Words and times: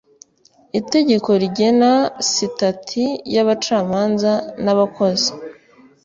itegeko 0.79 1.29
rigena 1.41 1.91
sitati 2.31 3.05
y 3.33 3.37
abacamanza 3.43 4.31
n 4.63 4.65
abakozi 4.73 5.29